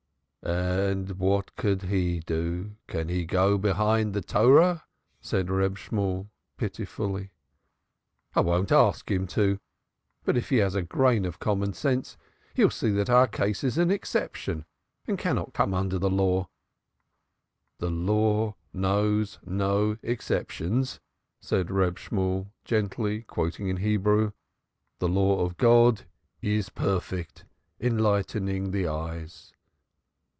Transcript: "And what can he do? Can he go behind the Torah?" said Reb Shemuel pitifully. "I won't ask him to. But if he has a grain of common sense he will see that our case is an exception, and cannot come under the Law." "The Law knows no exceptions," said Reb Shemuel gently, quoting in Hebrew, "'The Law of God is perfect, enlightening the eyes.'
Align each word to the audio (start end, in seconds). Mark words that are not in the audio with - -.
"And 0.43 1.19
what 1.19 1.55
can 1.55 1.81
he 1.81 2.19
do? 2.21 2.75
Can 2.87 3.09
he 3.09 3.25
go 3.25 3.59
behind 3.59 4.15
the 4.15 4.21
Torah?" 4.23 4.85
said 5.21 5.51
Reb 5.51 5.77
Shemuel 5.77 6.31
pitifully. 6.57 7.29
"I 8.33 8.39
won't 8.41 8.71
ask 8.71 9.11
him 9.11 9.27
to. 9.27 9.59
But 10.25 10.35
if 10.37 10.49
he 10.49 10.55
has 10.55 10.73
a 10.73 10.81
grain 10.81 11.25
of 11.25 11.37
common 11.37 11.73
sense 11.73 12.17
he 12.55 12.63
will 12.63 12.71
see 12.71 12.89
that 12.89 13.07
our 13.09 13.27
case 13.27 13.63
is 13.63 13.77
an 13.77 13.91
exception, 13.91 14.65
and 15.07 15.15
cannot 15.19 15.53
come 15.53 15.75
under 15.75 15.99
the 15.99 16.09
Law." 16.09 16.49
"The 17.77 17.91
Law 17.91 18.55
knows 18.73 19.37
no 19.45 19.99
exceptions," 20.01 20.99
said 21.39 21.69
Reb 21.69 21.99
Shemuel 21.99 22.51
gently, 22.65 23.21
quoting 23.21 23.67
in 23.67 23.77
Hebrew, 23.77 24.31
"'The 24.97 25.07
Law 25.07 25.45
of 25.45 25.57
God 25.57 26.07
is 26.41 26.69
perfect, 26.69 27.45
enlightening 27.79 28.71
the 28.71 28.87
eyes.' 28.87 29.53